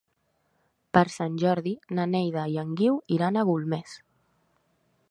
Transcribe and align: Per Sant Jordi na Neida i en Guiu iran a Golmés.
Per 0.97 1.03
Sant 1.15 1.35
Jordi 1.43 1.75
na 1.99 2.07
Neida 2.15 2.47
i 2.55 2.59
en 2.63 2.73
Guiu 2.81 2.99
iran 3.19 3.39
a 3.43 3.47
Golmés. 3.53 3.95